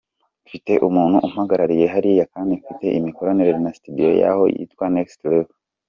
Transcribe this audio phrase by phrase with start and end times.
[0.45, 5.57] Mfite umuntu umpagarariye hariya kandi mfite imikoranire na studio yaho yitwa Next Level”.